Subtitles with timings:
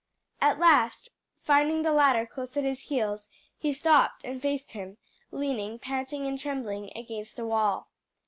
[0.41, 1.09] At last,
[1.43, 4.97] finding the latter close at his heels, he stopped and faced him,
[5.29, 7.87] leaning, panting and trembling, against a wall.